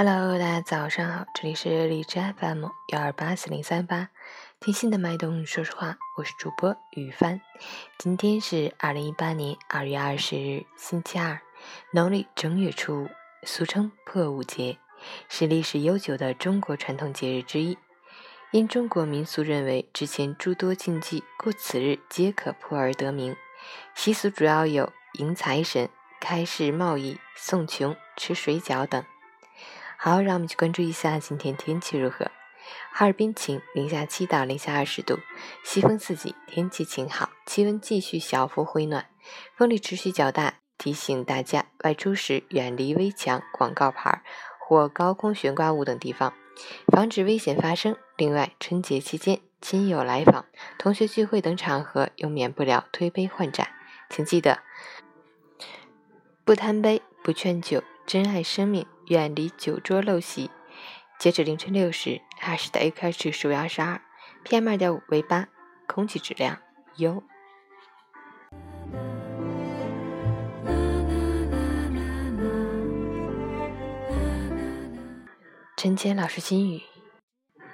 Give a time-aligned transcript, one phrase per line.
[0.00, 4.10] Hello，大家早上好，这里是荔枝 FM 幺二八四零三八，
[4.60, 7.40] 听心的脉动，说实话，我是主播雨帆。
[7.98, 11.40] 今天是二零一八年二月二十日，星期二，
[11.90, 13.08] 农历正月初五，
[13.42, 14.78] 俗称破五节，
[15.28, 17.76] 是历史悠久的中国传统节日之一。
[18.52, 23.34] 因中国民俗认为之前诸多禁忌，故此日皆可破而得名。
[23.96, 25.88] 习俗主要有迎财神、
[26.20, 29.04] 开市贸易、送穷、吃水饺等。
[30.00, 32.30] 好，让我们去关注一下今天天气如何。
[32.92, 35.18] 哈尔滨晴，零下七到零下二十度，
[35.64, 39.06] 西风四级，天气晴好，气温继续小幅回暖，
[39.56, 44.22] 风力持续较大，提醒大家外出时远离危墙、广告牌
[44.60, 46.32] 或高空悬挂物等地方，
[46.92, 47.96] 防止危险发生。
[48.16, 50.44] 另外，春节期间亲友来访、
[50.78, 53.66] 同学聚会等场合，又免不了推杯换盏，
[54.08, 54.60] 请记得
[56.44, 57.82] 不贪杯，不劝酒。
[58.08, 60.50] 珍爱生命，远离酒桌陋习。
[61.18, 64.00] 截止凌晨六时，哈市的 AQI 指数为二十二
[64.46, 65.46] ，PM 二点五为八，
[65.86, 66.58] 空气质量
[66.96, 67.22] 优。
[75.76, 76.80] 陈坚老师心语：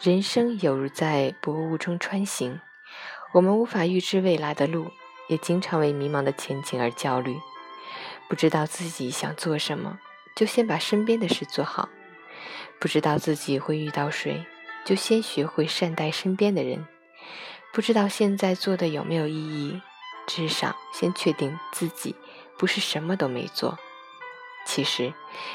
[0.00, 2.58] 人生有如在薄雾中穿行，
[3.34, 4.90] 我们无法预知未来的路，
[5.28, 7.36] 也经常为迷茫的前景而焦虑，
[8.30, 9.98] 不知道自己想做什么。
[10.34, 11.88] 就先把身边的事做好，
[12.78, 14.44] 不知道自己会遇到谁，
[14.84, 16.86] 就先学会善待身边的人。
[17.72, 19.80] 不知道现在做的有没有意义，
[20.26, 22.14] 至少先确定自己
[22.58, 23.78] 不是什么都没做。
[24.64, 25.12] 其实，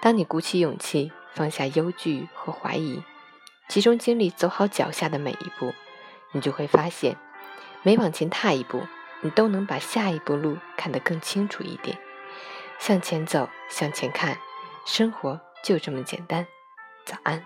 [0.00, 3.02] 当你鼓起勇气，放下忧惧和怀疑，
[3.68, 5.74] 集中精力走好脚下的每一步，
[6.32, 7.16] 你就会发现，
[7.82, 8.82] 每往前踏一步，
[9.20, 11.98] 你都能把下一步路看得更清楚一点。
[12.78, 14.38] 向前走，向前看。
[14.88, 16.46] 生活就这么简单，
[17.04, 17.44] 早安。